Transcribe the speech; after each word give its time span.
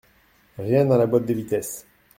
Rien 0.57 0.89
à 0.89 0.97
la 0.97 1.05
boîte 1.05 1.27
de 1.27 1.33
vitesse. 1.35 1.85